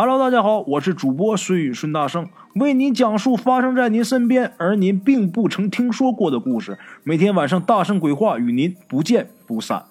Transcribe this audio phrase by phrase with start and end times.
[0.00, 6.78] Hello，大家好，我是主播孙宇孙大圣，为您讲述发生在您身边而您并不曾听说过的故事。
[7.02, 9.86] 每天晚上大圣鬼话与您不见不散。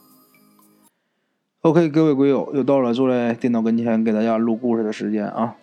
[1.59, 5.57] OK，各位鬼友，又到了坐在电脑跟前给大家录故事的时间啊！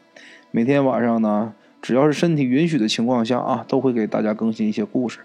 [0.51, 5.21] 每天晚上呢，只要是身体允许的情况下啊，都会给大家更新一些故事。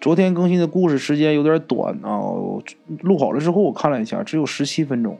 [0.00, 2.22] 昨天更新的故事时间有点短啊，
[3.00, 5.18] 录好了之后我看了一下，只有十七分钟。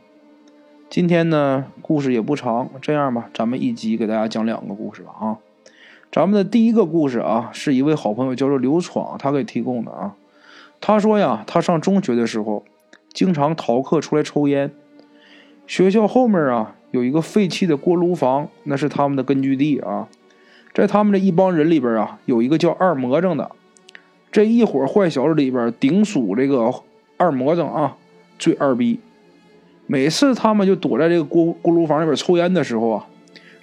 [0.91, 5.39] 今天呢，故事也不长，这样吧，咱们一集给大家讲两个故事吧啊。
[6.13, 10.15] 咱们的第一个故事啊，是一位好朋友叫做刘闯，他给提供的啊。
[10.81, 12.65] 他说呀，他上中学的时候，
[13.13, 14.71] 经常逃课出来抽烟。
[15.67, 20.09] 学校后面啊，有一个废弃的锅炉房，那是他们的根据地啊。
[20.73, 23.51] 在他们这一帮人里边啊，有一个叫二魔怔的，
[24.31, 26.73] 这一伙坏小子里边，顶属这个
[27.17, 27.97] 二魔怔啊，
[28.39, 29.01] 最二逼。
[29.87, 33.07] 每次他们就躲在这个锅锅炉房里边抽烟的时候啊，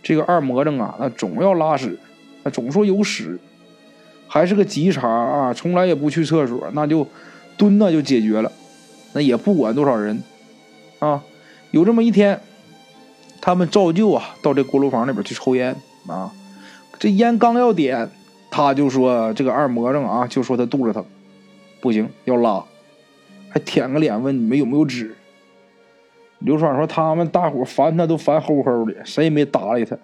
[0.04, 1.98] 这个二魔怔啊，那总要拉屎，
[2.44, 3.40] 那总说有屎，
[4.28, 7.08] 还是个急茬啊，从来也不去厕所，那就
[7.58, 8.52] 蹲那就解决了，
[9.14, 10.22] 那也不管多少人
[11.00, 11.24] 啊。
[11.72, 12.40] 有这么一天，
[13.42, 15.76] 他们照旧啊到这锅炉房里边去抽烟
[16.06, 16.32] 啊，
[17.00, 18.10] 这烟刚要点，
[18.52, 21.04] 他就说这个二魔怔啊，就说他肚子疼，
[21.80, 22.64] 不行要拉，
[23.50, 25.16] 还舔个脸问你们有没有纸。
[26.42, 29.96] 刘爽说：“他们大伙烦他都烦齁齁的，谁也没搭理他。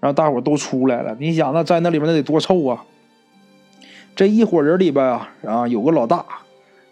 [0.00, 1.16] 然后大伙都出来了。
[1.18, 2.84] 你想，那在那里面那得多臭啊！
[4.14, 6.24] 这一伙人里边啊，啊有个老大，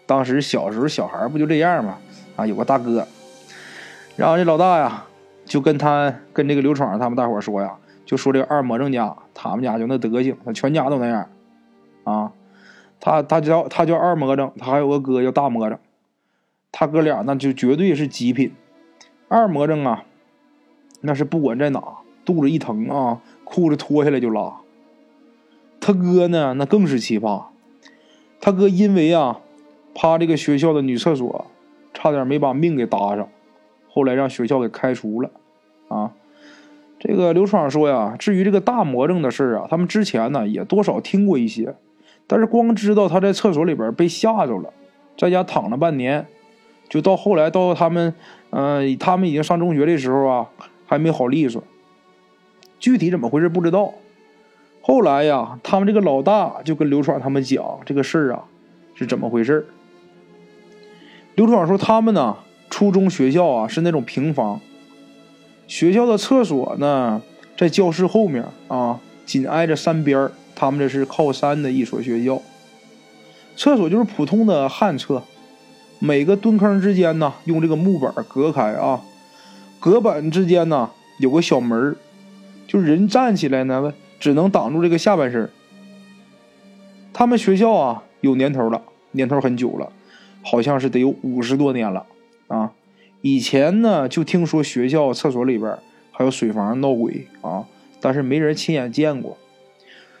[0.05, 1.97] 当时小时候小孩不就这样吗？
[2.35, 3.07] 啊，有个大哥。
[4.17, 5.05] 然后这老大呀，
[5.45, 7.73] 就跟他跟这个刘闯他们大伙说呀，
[8.05, 11.29] 就说这个二魔怔家，他们家就那德行，他全家都那样。
[12.03, 12.31] 啊，
[12.99, 15.77] 他他叫他叫二魔怔，他还有个哥叫大魔怔，
[16.71, 18.51] 他哥俩那就绝对是极品。”
[19.27, 20.05] 二魔怔啊，
[21.01, 21.81] 那是不管在哪，
[22.23, 24.53] 肚子一疼啊，裤子脱下来就拉。
[25.79, 27.45] 他哥呢，那更是奇葩。
[28.39, 29.39] 他哥因为啊，
[29.95, 31.47] 趴这个学校的女厕所，
[31.93, 33.27] 差点没把命给搭上，
[33.89, 35.31] 后来让学校给开除了。
[35.87, 36.13] 啊，
[36.99, 41.75] 这个刘闯说呀，至于这个大魔怔的事啊，他们之前呢也多少听过一些，
[42.27, 44.71] 但是光知道他在厕所里边被吓着了，
[45.17, 46.27] 在家躺了半年。
[46.89, 48.13] 就到后来，到他们，
[48.55, 50.47] 嗯，他们已经上中学的时候啊，
[50.85, 51.63] 还没好利索。
[52.79, 53.95] 具体怎么回事不知道。
[54.81, 58.43] 后来呀，他们这个老大就跟刘闯他们讲这个事儿啊，
[58.93, 59.65] 是怎么回事
[61.33, 62.37] 刘闯说，他们呢，
[62.69, 64.59] 初中学校啊是那种平房，
[65.65, 67.23] 学校的厕所呢
[67.57, 72.39] 在教室后面啊，紧挨着山边他们这是靠山的一所学校，
[73.55, 75.23] 厕所就是普通的旱厕。
[76.05, 79.01] 每个蹲坑之间呢，用这个木板隔开啊，
[79.79, 81.95] 隔板之间呢有个小门
[82.67, 85.49] 就人站起来呢，只能挡住这个下半身。
[87.13, 88.81] 他们学校啊有年头了，
[89.11, 89.93] 年头很久了，
[90.43, 92.05] 好像是得有五十多年了
[92.49, 92.73] 啊。
[93.21, 95.73] 以前呢就听说学校厕所里边
[96.11, 97.63] 还有水房闹鬼啊，
[98.01, 99.37] 但是没人亲眼见过。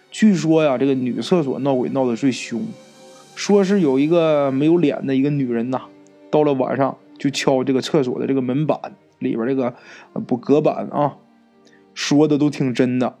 [0.09, 2.65] 据说呀，这个女厕所闹鬼闹得最凶。
[3.35, 5.81] 说是有一个没有脸的一个女人呐，
[6.31, 8.79] 到了晚上就敲这个厕所的这个门板
[9.19, 9.73] 里边这个
[10.27, 11.17] 不隔板啊，
[11.93, 13.17] 说的都挺真的。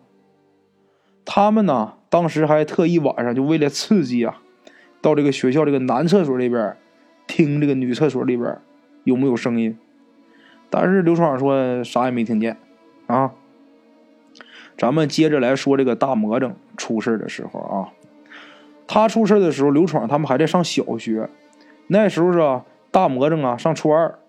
[1.25, 4.41] 他们呢当时还特意晚上就为了刺激啊，
[5.01, 6.77] 到这个学校这个男厕所里边
[7.27, 8.59] 听这个女厕所里边
[9.03, 9.77] 有没有声音，
[10.69, 12.57] 但是刘闯说啥也没听见
[13.07, 13.31] 啊。
[14.77, 17.89] 咱们接着来说这个大魔怔出事的时候啊。
[18.87, 21.29] 他出事的时候，刘闯他们还在上小学。
[21.87, 22.61] 那时候是，
[22.91, 24.19] 大魔怔啊上初二，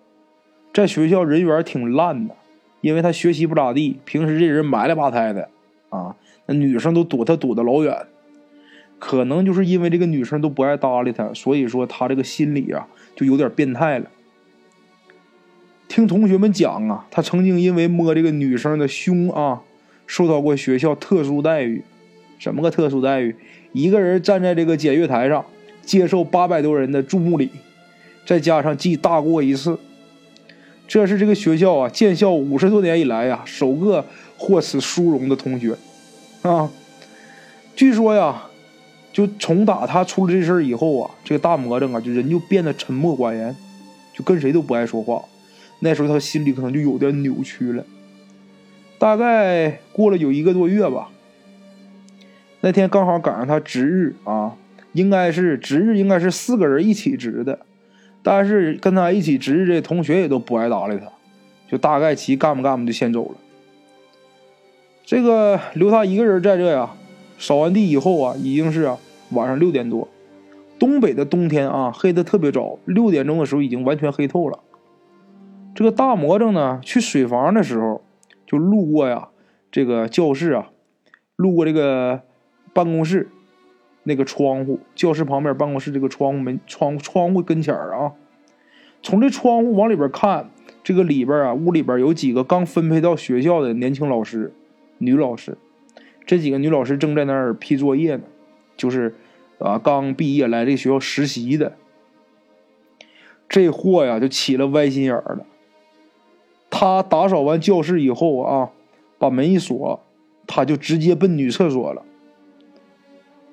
[0.73, 2.35] 在学校人缘挺烂的，
[2.81, 5.49] 因为他学习不咋地，平时这人埋了吧汰的
[5.89, 8.07] 啊，那女生都躲他躲得老远。
[8.97, 14.09] 可能就是因为这个女生都不爱搭理他，所以说他这个心理啊就有点变态了。
[15.87, 19.61] 听同学们讲啊，他曾经因为摸这个女生的胸啊，
[20.07, 21.83] 受到过学校特殊待遇。
[22.37, 23.35] 什么个特殊待遇？
[23.71, 25.45] 一个人站在这个检阅台上，
[25.81, 27.49] 接受八百多人的注目礼，
[28.25, 29.77] 再加上记大过一次。
[30.87, 34.05] 这是这个学校啊，建校五十多年以来呀，首个
[34.37, 35.75] 获此殊荣的同学
[36.43, 36.69] 啊。
[37.75, 38.43] 据说呀，
[39.11, 43.55] 就从打他出了这事儿以后啊，这个大魔怔啊，就人就变得沉默寡言，
[44.13, 45.23] 就跟谁都不爱说话。
[45.79, 47.83] 那时候他心里可能就有点扭曲了。
[48.97, 51.09] 大概过了有一个多月吧。
[52.65, 54.55] 那天刚好赶上他值日啊，
[54.93, 57.59] 应该是值日，应该是四个人一起值的，
[58.23, 61.05] 但是跟他一起值日的同学也都不爱搭理他，
[61.69, 63.35] 就大概其干不干不就先走了。
[65.03, 66.95] 这个留他一个人在这呀，
[67.37, 68.97] 扫完地以后啊，已经是啊
[69.29, 70.07] 晚上六点多。
[70.79, 74.57] 东北的冬天啊，黑的特别早，六点钟的时候已经完全黑透了。
[75.75, 78.01] 这个大魔怔呢，去水房的时候，
[78.47, 79.27] 就路过呀
[79.71, 80.69] 这个教室啊，
[81.35, 82.21] 路过这个
[82.75, 83.29] 办公室
[84.03, 88.11] 那个窗户，教室旁边办公室这个窗户门窗窗户跟前儿啊，
[89.01, 90.51] 从这窗户往里边看，
[90.83, 94.53] 这个里边啊屋里边有几个刚分配到学校的年轻老师，
[94.97, 95.57] 女老师，
[96.25, 98.23] 这几个女老师正在那儿批作业呢，
[98.77, 99.15] 就是。
[99.57, 101.77] 啊，刚毕业来这学校实习的，
[103.47, 105.45] 这货呀就起了歪心眼儿了。
[106.69, 108.71] 他打扫完教室以后啊，
[109.17, 110.03] 把门一锁，
[110.45, 112.03] 他就直接奔女厕所了。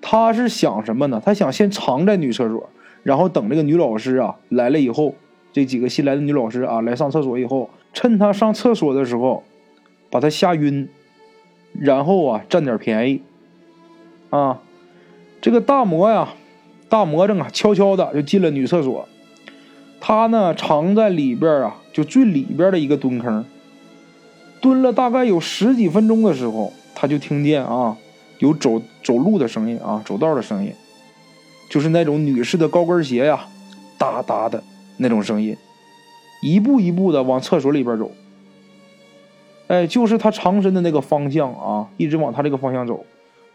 [0.03, 1.23] 他是想什么呢？
[1.25, 2.69] 他想先藏在女厕所，
[3.03, 5.15] 然后等这个女老师啊来了以后，
[5.53, 9.45] 这几个新来的女老师啊来上厕所以后，趁他上厕所的时候，
[10.11, 10.89] 把他吓晕，
[11.73, 13.23] 然后啊占点便宜，
[14.29, 14.61] 啊。
[15.41, 16.35] 这个大魔呀，
[16.89, 19.09] 大魔怔啊，悄悄的就进了女厕所。
[20.01, 23.45] 他呢，藏在里边啊，就最里边的一个蹲坑。
[24.61, 27.97] 蹲了大概有十几分钟的时候，他就听见啊，
[28.43, 30.75] 有走走路的声音啊，走道的声音，
[31.71, 33.47] 就是那种女士的高跟鞋呀，
[33.97, 34.61] 哒哒的
[34.97, 35.57] 那种声音，
[36.43, 38.11] 一步一步的往厕所里边走。
[39.69, 43.07] 哎，就是他藏身的那个方向啊，一直往他这个方向走，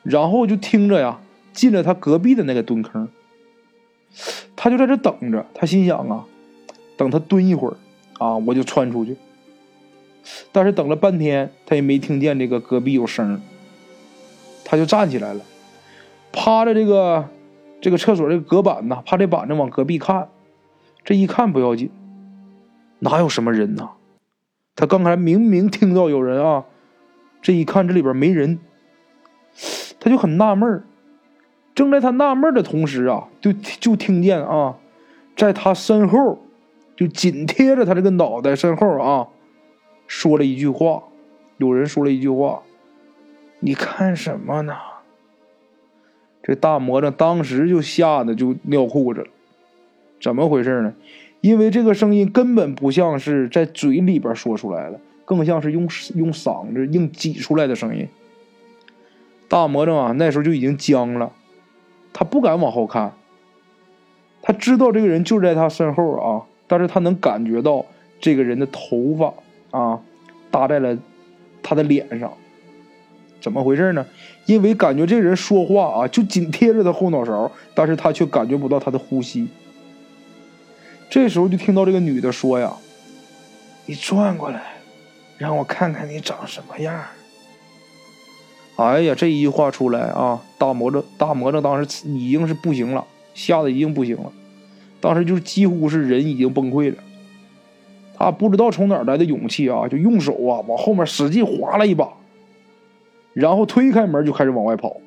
[0.04, 1.19] 然后就听着呀。
[1.51, 3.10] 进了他隔壁的那个蹲坑，
[4.56, 5.44] 他就在这等着。
[5.56, 6.24] 他心想啊，
[6.95, 7.75] 等他蹲一会儿
[8.19, 9.18] 啊，我就窜出去。
[10.51, 13.42] 但是等了半天，他也没听见这个隔壁有声
[14.69, 15.42] 他就站起来了，
[16.34, 17.25] 趴着这个
[17.80, 20.28] 这个厕所这个隔板呢，趴这板子往隔壁看。
[21.06, 21.90] 这一看不要紧，
[23.00, 23.92] 哪有什么人呢？
[24.75, 26.66] 他刚才明明听到有人啊，
[27.42, 28.60] 这一看这里边没人，
[30.02, 30.84] 他就很纳闷儿。
[31.74, 34.75] 正在他纳闷的同时啊，就就听见啊，
[35.38, 36.40] 在他身后，
[36.98, 39.28] 就紧贴着他这个脑袋身后啊，
[40.08, 41.02] 说了一句话。
[41.56, 42.62] 有人说了一句话
[43.59, 44.74] ：“你看什么呢？”
[46.44, 49.27] 这大魔怔当时就吓得就尿裤子了。
[50.21, 50.94] 怎么回事呢？
[51.42, 58.07] 因为这个声音根本不像是在嘴里边说出来的，更像是用用嗓子硬挤出来的声音。
[59.48, 61.31] 大魔怔啊，那时候就已经僵了。
[62.12, 63.13] 他不敢往后看，
[64.42, 67.86] 他知道这个人就在他身后啊，但是他能感觉到
[68.19, 69.33] 这个人的头发
[69.77, 70.01] 啊
[70.50, 70.98] 搭在了
[71.62, 72.33] 他的脸上，
[73.39, 74.06] 怎么回事呢？
[74.45, 79.48] 因为感觉这人说话啊就紧贴着他后脑勺，但是他却感觉不到他的呼吸。
[81.10, 82.74] 这时候就听到这个女的说呀
[83.86, 84.62] ：“你转过来，
[85.38, 87.01] 让我看看你长什么样。”
[88.78, 94.31] 哎呀，这一句话出来啊，大魔怔大魔怔当时已经是不行了，吓得已经不行了，
[95.00, 96.98] 当时就是几乎是人已经崩溃了。
[98.18, 102.10] 他不知道从哪来的勇气啊，就用手啊往后面使劲划了一把，
[103.38, 104.98] 然后推开门就开始往外跑。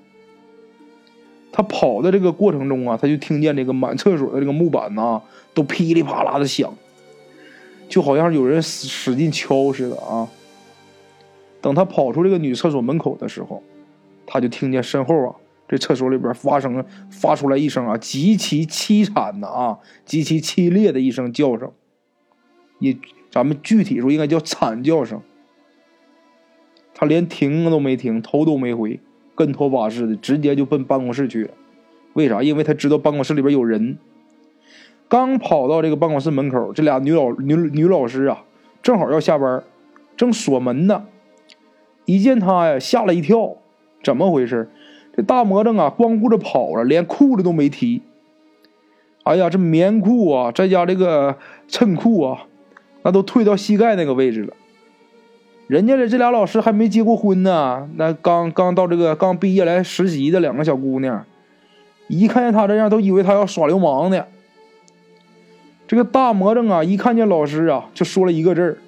[1.51, 5.21] 他跑的这个过程中啊，他就听见这个满厕所的这个木板呐
[5.53, 6.73] 都噼里啪啦的响，
[7.89, 10.29] 就好像有人使使劲敲似的啊。
[11.61, 13.65] 等他跑出这个女厕所门口的时候，
[14.25, 15.35] 他就听见身后啊，
[15.69, 21.73] 这厕所里边发生发出来一声啊极其凄惨的啊极其凄烈的一声叫声，
[22.79, 22.97] 也
[23.29, 25.21] 咱们具体说应该叫惨叫声。
[27.01, 29.01] 他连停都没停，头都没回，
[29.35, 31.51] 跟拖把似的，直接就奔办公室去了。
[32.13, 32.43] 为啥？
[32.43, 33.97] 因为他知道办公室里边有人。
[35.09, 38.45] 刚跑到这个办公室门口，这俩女老女女老师啊，
[38.83, 39.65] 正好要下班，
[40.15, 41.07] 正锁门呢。
[42.05, 43.57] 一见他呀，吓了一跳，
[44.05, 44.69] 怎么回事？
[45.17, 48.03] 这大魔怔啊，光顾着跑了，连裤子都没提。
[49.25, 52.47] 哎呀，这棉裤啊，再加这个衬裤啊，
[53.05, 54.53] 那都退到膝盖那个位置了。
[55.71, 61.25] 人家的这俩老师还没结过婚呢，那刚刚到这个刚毕业来实习的两个小姑娘，
[62.09, 64.25] 一看见他这样，都以为他要耍流氓呢。
[65.87, 68.79] 这个大魔怔啊，一看见老师啊，就说了一个字儿：“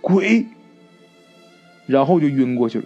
[0.00, 0.46] 鬼。”
[1.86, 2.84] 然后就晕过去了。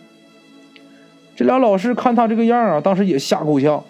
[1.36, 3.84] 这俩老师看他这个样啊，当时也吓够呛。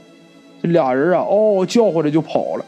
[0.60, 2.64] 这俩人啊，嗷嗷叫唤着就跑了。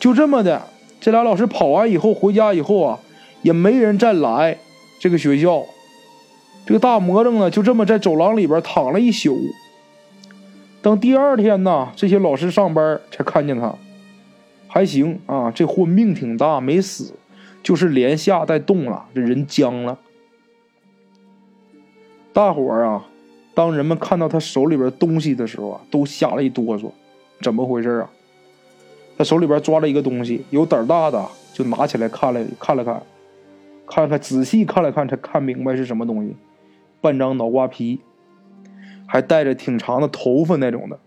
[0.00, 0.62] 就这么的，
[0.98, 2.98] 这俩老师跑完以后回家以后啊，
[3.42, 4.56] 也没人再来
[5.02, 5.66] 这个学校。
[6.64, 9.36] 这个大魔怔呢，就这么在走廊里边躺了一宿。
[10.80, 13.74] 等第二天呢，这些老师上班才看见他，
[14.68, 17.14] 还行啊，这货命挺大，没死，
[17.64, 19.98] 就是连下带动了，这人僵了。
[22.32, 23.04] 大伙儿啊，
[23.54, 26.92] 当人们看到他手里边东西的时候啊，都吓了一哆嗦。
[27.40, 28.10] 怎么回事啊？
[29.18, 33.02] 他手里边抓了一个东西，有胆大的就拿起来看了看了看，
[33.94, 36.34] 看看仔细看了看，才看明白是什么东西。
[37.02, 38.00] 半张脑瓜皮，
[39.06, 40.98] 还带着挺长的头发那种的。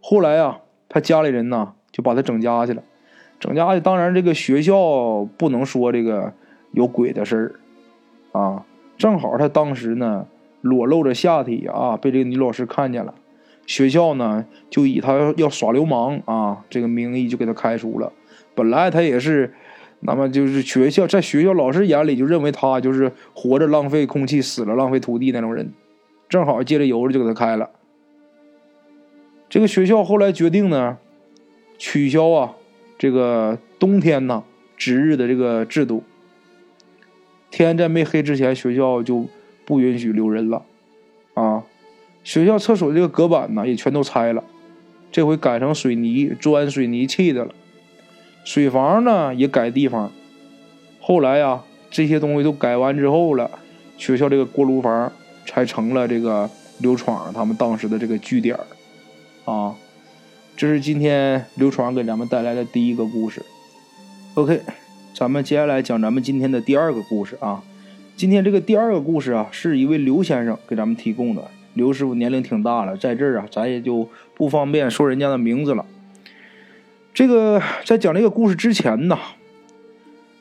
[0.00, 2.82] 后来啊，他家里人呢就把他整家去了，
[3.38, 3.80] 整家去。
[3.80, 6.32] 当然，这个学校不能说这个
[6.72, 7.36] 有鬼的事
[8.32, 8.64] 儿啊。
[8.96, 10.26] 正好他当时呢
[10.62, 13.14] 裸露着下体啊，被这个女老师看见了。
[13.66, 18.10] 学校呢就以他要耍流氓啊这个名义就给他开除了。
[18.54, 19.52] 本来他也是，
[20.00, 25.72] 那么就是学校在学校老师眼里就认为他就是活着浪费空气，死了浪费土地那种人。
[26.28, 27.70] 正好借着油就给他开了。
[29.48, 30.98] 这个学校后来决定呢，
[31.78, 32.54] 取消啊
[32.98, 34.42] 这个冬天呢
[34.76, 36.02] 值日的这个制度。
[37.50, 39.26] 天在没黑之前，学校就
[39.64, 40.64] 不允许留人了，
[41.34, 41.62] 啊，
[42.24, 44.42] 学校厕所这个隔板呢也全都拆了，
[45.12, 47.54] 这回改成水泥砖、水泥砌的了，
[48.46, 50.10] 水房呢也改地方。
[51.00, 51.60] 后来呀，
[51.90, 53.50] 这些东西都改完之后了，
[53.98, 55.12] 学校这个锅炉房
[55.44, 56.48] 才成了这个
[56.78, 58.56] 刘闯他们当时的这个据点
[59.44, 59.74] 啊，
[60.56, 63.42] 这是今天刘闯给咱们带来的第一个故事。
[64.34, 64.62] OK。
[65.12, 67.64] 咱们接下来讲咱们今天的第二个故事啊。
[68.16, 71.42] 今天这个第二个故事啊，是一位刘先生给咱们提供的。
[71.72, 75.84] 刘师傅年龄挺大了，在这儿啊，咱也就不方便说人家的名字了。
[77.16, 79.18] 这个在讲这个故事之前呢，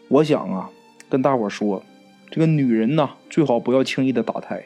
[0.09, 0.69] 我想啊，
[1.07, 1.81] 跟大伙说，
[2.29, 4.61] 这个女人呢，最好不要轻易的打胎，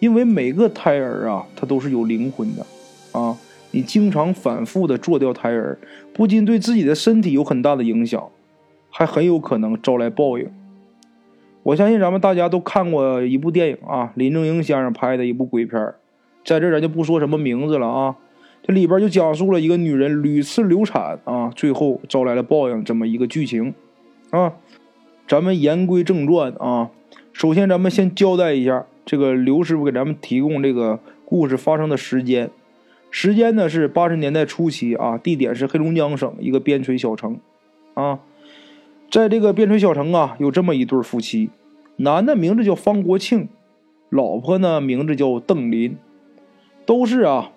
[0.00, 2.66] 因为每个胎儿啊，它都是有灵魂的
[3.12, 3.38] 啊。
[3.70, 5.78] 你经常反复的做掉胎儿，
[6.12, 8.28] 不仅对自己的身体有很大的影响。
[8.90, 10.50] 还很有可能招来报应。
[11.62, 15.94] 我相信咱们大家都看过一部电影啊，林正英先生拍的一部鬼片
[16.44, 18.16] 在这咱就不说什么名字了啊。
[18.62, 23.74] 这里边就讲述了一个女人屡次流产啊，最后招来了报应这么一个剧情
[24.30, 24.54] 啊。
[25.26, 26.90] 咱们言归正传啊，
[27.32, 32.50] 首先咱们先交代一下这个刘师傅给咱们提供这个故事发生的时间，
[33.10, 37.38] 时间呢是八十年代初期啊，地点是黑龙江省一个边陲小城
[37.94, 38.20] 啊。
[39.10, 41.50] 在这个边陲小城啊，有这么一对夫妻，
[41.96, 43.48] 男的名字叫方国庆，
[44.08, 45.96] 老婆呢名字叫邓林，
[46.86, 47.52] 都是啊，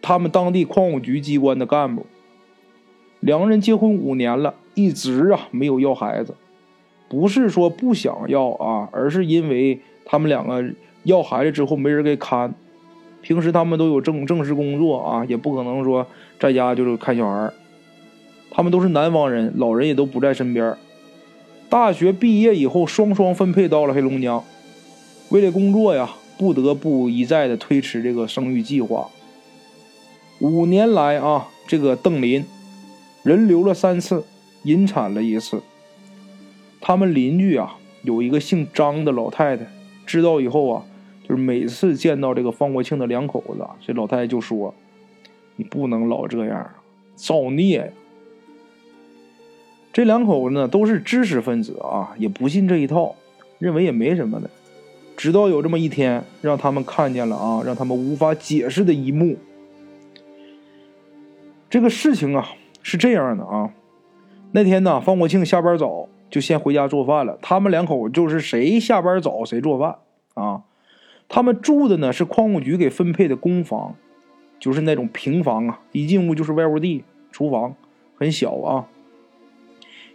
[0.00, 2.06] 他们当地矿务局机关的干部。
[3.20, 6.34] 两人结婚五年了，一直啊没有要孩子，
[7.08, 10.64] 不是说不想要啊，而是因为他们两个
[11.02, 12.54] 要孩子之后没人给看，
[13.20, 16.06] 平时他们都有正正式工作啊，也不可能说
[16.38, 17.52] 在家就是看小孩
[18.50, 20.76] 他们都是南方人，老人也都不在身边。
[21.68, 24.42] 大学毕业以后，双双分配到了黑龙江。
[25.30, 29.10] 为了工作呀，不得不一再的推迟这个生育计划。
[30.40, 32.44] 五年来啊，这个邓林
[33.24, 34.24] 人流了三次，
[34.62, 35.60] 引产了一次。
[36.80, 39.66] 他们邻居啊，有一个姓张的老太太，
[40.06, 40.84] 知道以后啊，
[41.28, 44.72] 就是每次见到这个方国庆的两口子，这老太太就说
[45.56, 46.70] ：“你不能老这样，
[47.16, 47.84] 造孽呀。”
[49.92, 53.16] 这两口子呢都是知识分子啊，也不信这一套，
[53.58, 54.48] 认为也没什么的。
[55.16, 59.36] 直到有这么一天，让他们看见了啊，让他们无法解释的一幕。
[61.70, 62.48] 这个事情啊
[62.82, 63.70] 是这样的啊，
[64.52, 67.38] 那天呢，方国庆下班早，就先回家做饭了。
[67.42, 69.96] 他们两口就是谁下班早谁做饭
[70.32, 70.62] 啊。
[71.28, 73.94] 他们住的呢是矿务局给分配的公房，
[74.58, 77.74] 就是那种平房啊，一进屋就是外屋地、厨房，
[78.16, 78.86] 很小啊。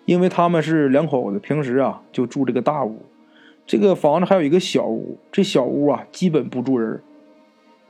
[0.06, 3.04] 因为他们是两口子，平时啊就住这个大屋，
[3.68, 7.04] 这个房子还有一个小屋，这小屋啊基本不住人，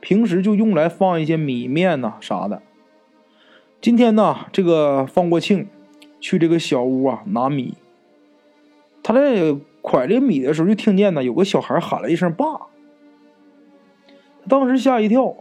[0.00, 2.60] 平时就用来放一些米面呐啥的。
[3.84, 5.68] 今天呢，这个方国庆
[6.18, 7.74] 去这个小屋啊拿米，
[9.02, 12.46] 他在蒯这米的时候就听见呢有个小孩喊了一声“爸”，
[14.48, 15.36] 当时吓一跳，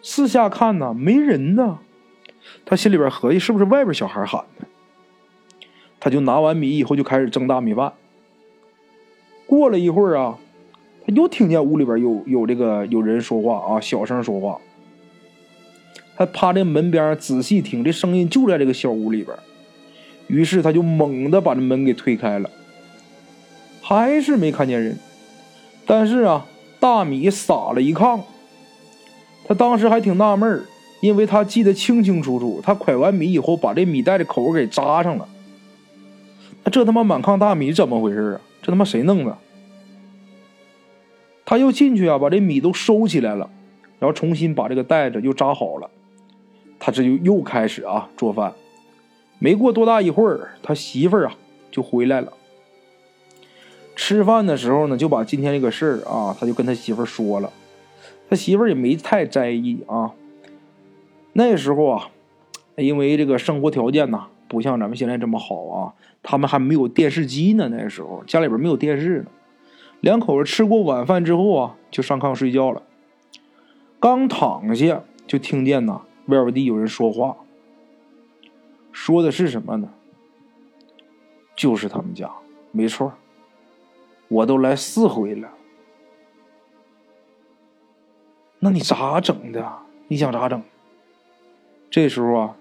[0.00, 1.80] 四下看呢没人呢，
[2.64, 4.66] 他心里边合计是不是外边小孩喊的。
[6.00, 7.92] 他就拿完米以后就开始蒸大米饭。
[9.44, 10.38] 过了一会儿啊，
[11.06, 14.58] 他又听见屋里边有有这个有人说话啊，小声说话。
[16.16, 19.36] 他趴在门边仔细听，这声音就在这个小屋里边。
[20.26, 22.50] 于是他就猛地把这门给推开了，
[23.82, 24.98] 还是没看见人。
[25.86, 26.46] 但是啊，
[26.80, 28.20] 大米撒了一炕。
[29.46, 30.64] 他当时还挺纳闷
[31.02, 35.28] 因为他记得清清楚楚，他蒯完米以后把这米袋的口给扎上了。
[36.72, 38.40] 这他妈满炕大米怎么回事啊？
[38.62, 39.36] 这他妈谁弄的？
[41.44, 43.50] 他又进去啊，把这米都收起来了，
[43.98, 45.90] 然后重新把这个袋子又扎好了。
[46.84, 48.52] 他这就又开始啊做饭。
[49.38, 51.34] 没过多大一会儿，他媳妇儿啊
[51.70, 52.34] 就回来了。
[53.96, 57.50] 吃饭的时候呢，就把今天这个事儿啊，他就跟他媳妇儿说了。
[58.28, 60.12] 他媳妇儿也没太在意啊。
[61.32, 62.10] 那时候啊，
[62.76, 67.70] 因为这个生活条件呐，不像咱们现在这么好啊，他们还没有电视机呢。
[67.70, 69.26] 那时候家里边没有电视呢。
[70.02, 72.82] 两口子吃过晚饭之后啊，就上炕睡觉了。
[73.98, 77.36] 刚躺下，就听见呐，外边地有人说话。
[78.92, 79.88] 说的是什么呢？
[81.56, 82.30] 就是他们家，
[82.70, 83.12] 没错。
[84.28, 85.50] 我都来四回了，
[88.58, 89.78] 那你咋整的？
[90.08, 90.62] 你想咋整？
[91.90, 92.56] 这时候啊，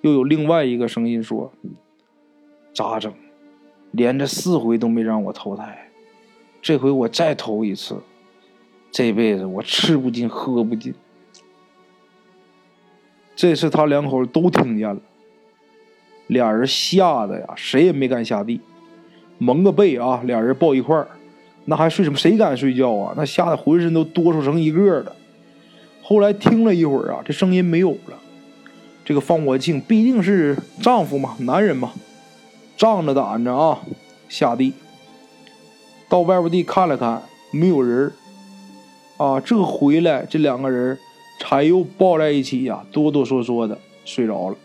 [0.00, 1.52] 又有另外一个声音说
[2.74, 3.12] ：“咋整？
[3.90, 5.90] 连着四回都没让我投胎，
[6.60, 8.00] 这回我再投一次，
[8.90, 10.94] 这辈子我吃不进喝不进。”
[13.36, 15.00] 这次他两口都听见了，
[16.28, 18.60] 俩人吓得呀，谁也没敢下地。
[19.38, 21.08] 蒙个被啊，俩人抱一块儿，
[21.64, 22.16] 那还睡什么？
[22.16, 23.14] 谁敢睡觉啊？
[23.16, 25.14] 那吓得浑身都哆嗦成一个的。
[26.02, 28.18] 后来听了一会儿啊，这声音没有了。
[29.04, 31.92] 这个方国庆毕竟是丈夫嘛，男人嘛，
[32.76, 33.80] 仗着胆子啊，
[34.28, 34.72] 下地
[36.08, 38.12] 到外边地看了看，没有人
[39.16, 39.40] 啊。
[39.40, 40.96] 这回来，这两个人
[41.38, 44.56] 才又抱在一起呀，哆哆嗦嗦的睡着了。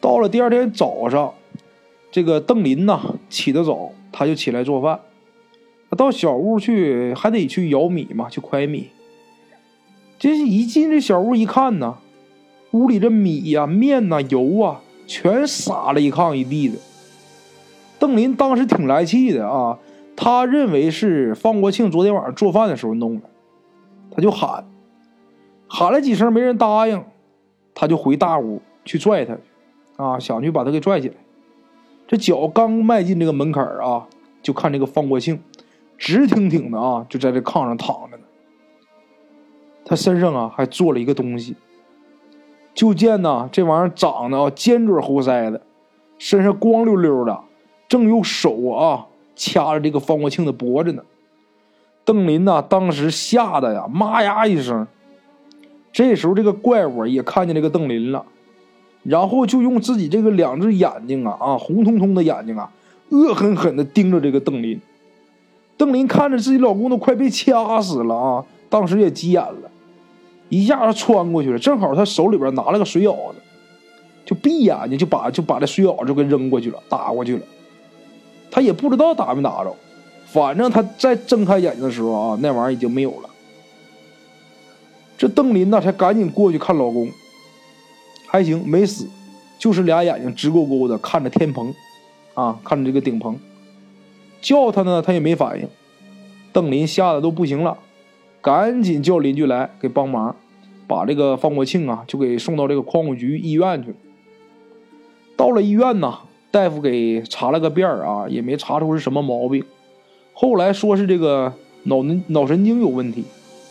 [0.00, 1.34] 到了第二天早上。
[2.10, 4.98] 这个邓林呐，起得早，他就起来做饭。
[5.94, 8.88] 到小屋去，还得去舀米嘛，去快米。
[10.18, 11.98] 这一进这小屋一看呢，
[12.70, 16.76] 屋里这米呀、面呐、油啊，全撒了一炕一地的。
[17.98, 19.78] 邓林当时挺来气的啊，
[20.16, 23.28] 他认为是方国庆昨天晚上做饭的时候弄的，
[24.10, 24.66] 他就喊，
[25.68, 27.04] 喊了几声没人答应，
[27.74, 29.36] 他就回大屋去拽他，
[29.96, 31.14] 啊，想去把他给拽起来。
[32.06, 34.06] 这脚刚迈进这个门槛啊，
[34.42, 35.42] 就看这个方国庆，
[35.98, 38.22] 直挺挺的啊，就在这炕上躺着呢。
[39.84, 41.54] 他身上啊还坐了一个东西，
[42.74, 45.60] 就见呐这玩意儿长得啊尖嘴猴腮的，
[46.18, 47.40] 身上光溜溜的，
[47.88, 51.02] 正用手啊掐着这个方国庆的脖子呢。
[52.04, 54.86] 邓林呐当时吓得呀妈呀一声，
[55.98, 58.24] 这时候这个怪物也看见这个邓林了。
[59.02, 62.70] 然后就用自己这个两只眼睛啊啊红彤彤的眼睛啊，
[63.08, 64.80] 恶狠狠地盯着这个邓林。
[65.76, 69.68] 邓林看着自己老公都快被掐死了啊，当时也急眼了，
[70.48, 73.40] 一下子穿过去了，正好他手里边拿了个水舀子，
[74.24, 77.42] 就闭眼睛就把就把这水舀就给扔过去了，打过去了。
[78.52, 79.74] 他也不知道打没打着，
[80.26, 83.27] 反正他再睁开眼睛的时候啊，那玩意儿已经没有了。
[85.18, 87.10] 这邓林呢才赶紧过去看老公。
[88.26, 89.08] 还行，没死，
[89.58, 91.74] 就是俩眼睛直勾勾的看着天棚，
[92.34, 93.38] 啊，看着这个顶棚，
[94.40, 95.68] 叫他呢，他也没反应。
[96.52, 97.78] 邓林吓得都不行了，
[98.40, 100.36] 赶紧叫邻居来给帮忙，
[100.86, 103.96] 把这个方国庆啊就给送到这个矿务局医院去了。
[105.36, 106.18] 到了医院呢，
[106.50, 109.64] 大夫给查了个遍啊，也没查出是什么毛病。
[110.34, 111.54] 后来说是这个
[111.84, 113.24] 脑脑神经有问题，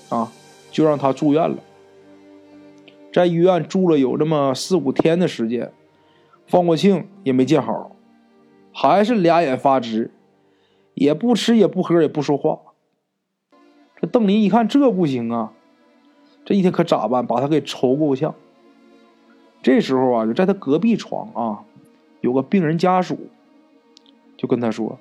[0.09, 0.31] 啊，
[0.77, 1.57] 就让他住院了。
[3.11, 5.71] 在医院住了有这么四五天的时间，
[6.45, 7.95] 方国庆也没见好，
[8.71, 10.11] 还是俩眼发直，
[10.93, 12.59] 也不吃也不喝也不说话。
[13.99, 15.51] 这邓林一看这不行啊，
[16.45, 17.25] 这一天可咋办？
[17.25, 18.35] 把他给愁够呛。
[19.63, 21.65] 这时候啊，就在他隔壁床啊，
[22.21, 23.17] 有个病人家属，
[24.37, 24.99] 就跟他说：“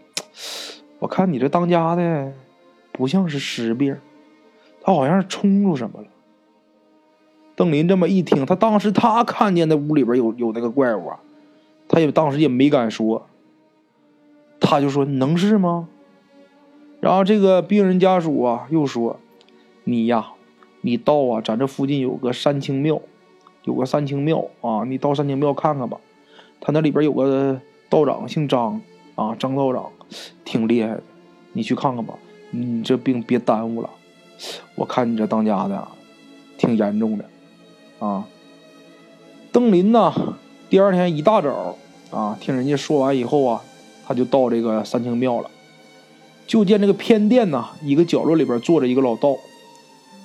[1.01, 2.33] 我看你这当家的
[2.93, 3.95] 不像是实病，
[4.87, 6.07] 他好像是冲出什么了。”
[7.57, 11.19] 邓林这么一听，他当时他看见那屋里边有有那个怪物啊，
[11.89, 13.27] 他也当时也没敢说，
[14.61, 15.89] 他就说能是吗？
[17.01, 19.19] 然后这个病人家属啊又说，
[19.85, 20.33] 你呀，
[20.83, 23.01] 你到啊咱这附近有个三清庙，
[23.65, 25.99] 有个三清庙啊，你到三清庙看看吧，
[26.61, 28.81] 他那里边有个道长姓张
[29.15, 29.91] 啊，张道长
[30.45, 31.03] 挺厉害的，
[31.55, 32.15] 你去看看吧，
[32.51, 33.89] 你这病别耽误了，
[34.75, 35.89] 我看你这当家的
[36.59, 37.25] 挺严重的。
[37.99, 38.27] 啊，
[39.53, 40.13] 邓林呢？
[40.69, 41.77] 第二天一大早
[42.11, 43.63] 啊，听人家说完以后啊，
[44.07, 45.51] 他就到这个三清庙了。
[46.47, 49.37] 就见这个偏殿呢，一个角落里边坐着一个老道。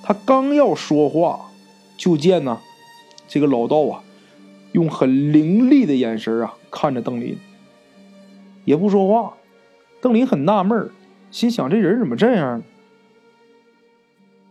[0.02, 1.50] 他刚要说话，
[1.96, 2.58] 就见呢，
[3.26, 4.02] 这个老道啊，
[4.72, 7.38] 用很凌厉的眼神啊看着邓林，
[8.64, 9.34] 也不说话。
[10.00, 10.90] 邓林很纳闷
[11.30, 12.62] 心想这人怎么这样？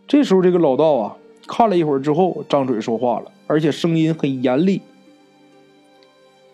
[0.06, 4.82] 这时候，这个老道啊，看了一会儿之后，张嘴说话了，而且声音很严厉：“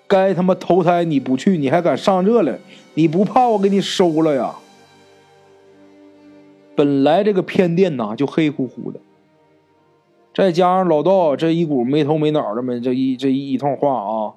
[0.06, 2.58] 该他妈投胎你不去，你还敢上这来？
[2.94, 4.54] 你不怕我给你收了呀？”
[6.76, 9.00] 本来这个偏殿呐就黑乎乎的，
[10.32, 14.34] 再加上老道这一股没头没脑的么这一这一一通话啊，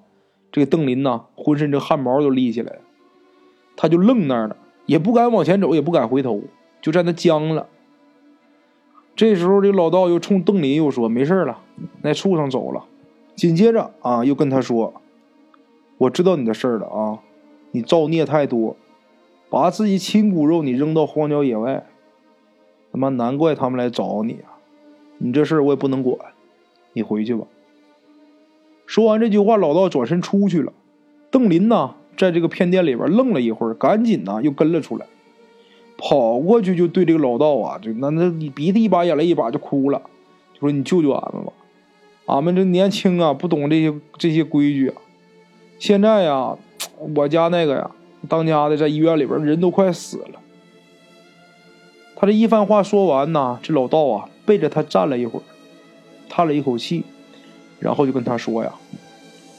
[0.52, 2.82] 这个邓林呐浑身这汗毛都立起来了，
[3.78, 6.42] 他就愣那儿了，也不敢往前走，也不敢回头，
[6.82, 7.68] 就在那僵了。
[9.22, 11.60] 这时候，这老道又冲邓林又说：“没事了，
[12.02, 12.86] 那畜生走了。”
[13.38, 14.96] 紧接着啊，又跟他说
[16.00, 17.20] ：“我知道你的事儿了啊，
[17.70, 18.76] 你造孽太多，
[19.48, 21.86] 把自己亲骨肉你扔到荒郊野外。”
[22.92, 24.58] 他妈难怪他们来找你啊！
[25.20, 26.18] 你这事儿我也不能管，
[26.94, 27.46] 你回去吧。
[28.88, 30.74] 说完这句话，老道转身出去了。
[31.30, 35.06] 邓林呢，在这个偏殿里边愣了一会儿，赶紧呢又跟了出来，
[36.04, 40.02] 跑过去就对这个老道啊，就那那你鼻涕一把眼泪一把就哭了，
[40.52, 41.54] 就说你救救俺们吧，
[42.26, 44.96] 俺们这年轻啊，不懂这些这些规矩啊。
[45.78, 46.58] 现在呀，
[47.16, 47.92] 我家那个呀，
[48.28, 50.40] 当家的在医院里边人都快死了。
[52.16, 55.44] 他这一番话说完呢，这老道啊背着他站了一会儿，
[56.28, 57.04] 叹了一口气，
[57.80, 58.74] 然后就跟他说呀：“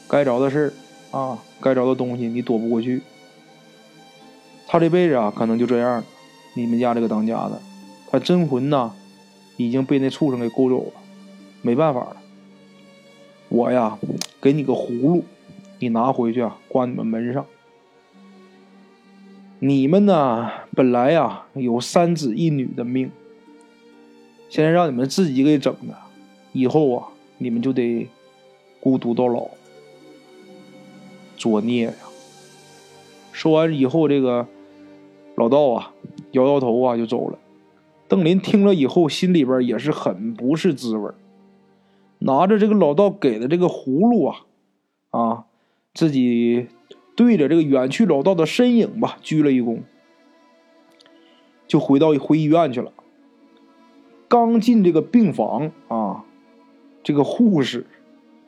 [0.09, 3.01] 该着的事儿啊，该着的东西你躲不过去。
[4.67, 6.03] 他这辈子啊，可能就这样了。
[6.53, 7.61] 你们家这个当家的，
[8.09, 8.91] 他真魂呐，
[9.57, 10.93] 已经被那畜生给勾走了，
[11.61, 12.17] 没办法了。
[13.49, 13.97] 我呀，
[14.41, 15.23] 给你个葫芦，
[15.79, 17.45] 你拿回去啊，挂你们门上。”
[19.59, 20.51] 你们呢？
[20.75, 23.09] 本来呀有三子一女的命，
[24.49, 25.95] 现在让你们自己给整的，
[26.51, 28.09] 以后啊你们就得
[28.81, 29.47] 孤独到老，
[31.37, 31.93] 作孽呀！
[33.31, 34.45] 说完以后，这个
[35.35, 35.93] 老道啊
[36.31, 37.39] 摇摇头啊就走了。
[38.07, 41.11] 邓林听了以后，心里边也是很不是滋味
[42.19, 44.45] 拿着这个老道给的这个葫芦啊，
[45.09, 45.45] 啊，
[45.93, 46.67] 自己。
[47.15, 49.81] 对着这个远去老道的身影吧，鞠了一躬，
[51.67, 52.91] 就回到回医院去了。
[54.27, 56.25] 刚进这个病房啊，
[57.03, 57.85] 这个护士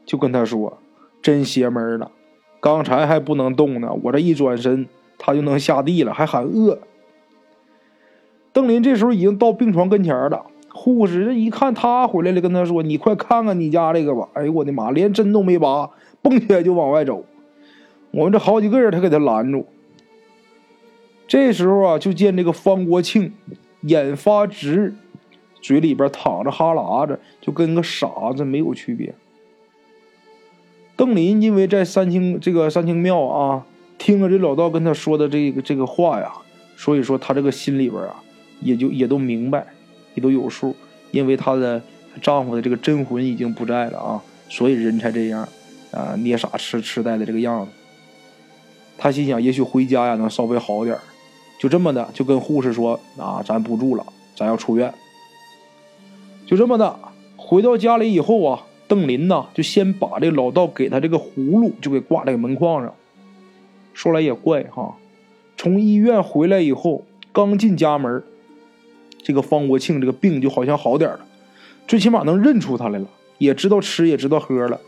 [0.04, 0.80] 就跟他说
[1.22, 2.12] ：“真邪门了，
[2.60, 6.80] 刚才还不能动呢，我这一转身，他就能下地了，还喊饿。”
[8.54, 15.90] 邓林这时候已经到病床跟前了，护士这一看他回来了，跟他说：“你快看看你家这个吧！”哎呦我的妈，连针都没拔，
[16.22, 17.26] 蹦起来就往外走。
[18.12, 19.66] 我们这好几个人，他给他拦住。
[21.28, 23.34] 这时候啊，就见这个方国庆
[23.82, 24.96] 眼发直，
[25.62, 29.16] 嘴里边淌着哈喇子，就跟个傻子没有区别。
[30.96, 33.66] 邓林因为在三清这个三清庙啊，
[33.98, 36.32] 听了这老道跟他说的这个这个话呀，
[36.76, 38.22] 所以说他这个心里边啊，
[38.62, 39.66] 也就也都明白，
[40.14, 40.76] 也都有数。
[41.12, 41.82] 因为她的
[42.22, 45.48] 丈夫的这个真魂已经不在了啊，所以人才这样
[45.92, 47.72] 啊，捏傻痴痴呆的这个样子。
[48.98, 50.98] 他心想，也许回家呀能稍微好点
[51.58, 54.06] 就这么的，就跟护士说：“啊，咱不住了，
[54.36, 54.94] 咱要出院。”
[56.46, 57.00] 就这么的，
[57.38, 62.94] 回到家里以后啊，邓林呢就先把这老道给他这个葫芦就给挂在门框上。
[63.96, 64.96] 说来也怪哈，
[65.56, 68.22] 从医院回来以后，刚进家门，
[69.24, 71.26] 这个方国庆这个病就好像好点了，
[71.88, 74.80] 最起码能认出他来了，也知道吃，也知道喝了。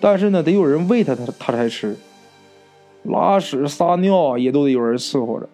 [0.00, 1.96] 但是呢，得有人喂他，他他才吃。
[3.02, 5.48] 拉屎撒尿也都得有人伺候着，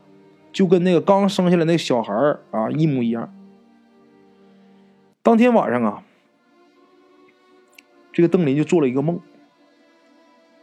[0.52, 2.12] 就跟那个刚生下来那小孩
[2.50, 3.32] 啊一模一样。
[5.22, 6.02] 当天晚上啊，
[8.12, 9.18] 这个邓林就做了一个梦，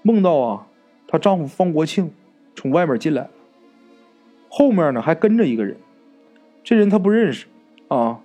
[0.04, 0.68] 梦到啊，
[1.16, 2.12] 她丈夫方国庆
[2.56, 3.30] 从外面进来，
[4.50, 5.78] 后面呢还跟着一个人，
[6.62, 7.48] 这人她不认识
[7.88, 8.20] 啊。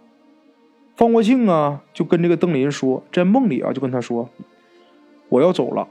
[0.96, 4.28] 方国庆啊就跟这个邓林说，在梦里啊就跟他说，
[5.28, 5.86] 我要走了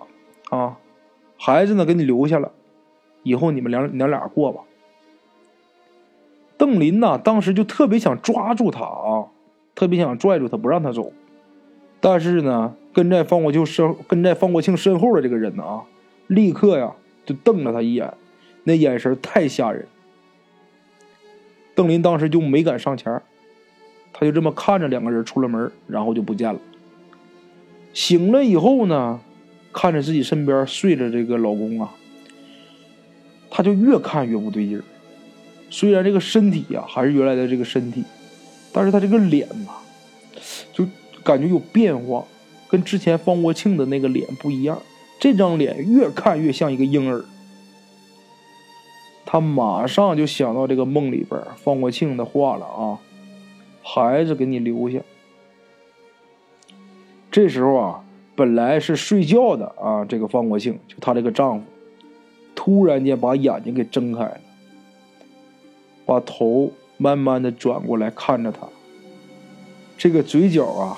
[0.49, 0.77] 啊，
[1.37, 2.51] 孩子呢给你留下了。
[3.23, 4.61] 以后你们两娘俩过吧。
[6.57, 9.27] 邓林呢，当时就特别想抓住他啊，
[9.73, 11.13] 特别想拽住他不让他走。
[12.01, 15.83] 但是呢，跟在方国庆身跟在方国庆身后的这个人呢啊，
[16.29, 16.93] 立刻呀
[17.25, 18.13] 就瞪了他一眼，
[18.63, 19.85] 那眼神太吓人。
[21.75, 23.21] 邓林当时就没敢上前，
[24.13, 26.59] 他就这么看着两个人出了门，然后就不见了。
[27.93, 29.19] 醒了以后呢，
[29.73, 31.95] 看着自己身边睡着这个老公啊。
[33.49, 34.83] 他就越看越不对劲儿，
[35.71, 38.03] 虽然这个身体呀还是原来的这个身体，
[38.71, 39.71] 但是他这个脸呐，
[40.71, 40.87] 就
[41.23, 42.23] 感觉有变化，
[42.69, 44.79] 跟之前方国庆的那个脸不一样。
[45.19, 47.23] 这张脸越看越像一个婴儿。
[49.25, 52.97] 他马上就想到这个梦里边方国庆的话了啊，
[53.83, 54.99] 孩子给你留下。
[57.29, 58.03] 这时候啊，
[58.35, 61.65] 本来是睡觉的啊，这个方国庆就她这个丈夫，
[62.55, 64.39] 突然间把眼睛给睁开了，
[66.07, 68.67] 把头慢慢的转过来看着她，
[69.95, 70.97] 这个嘴角啊，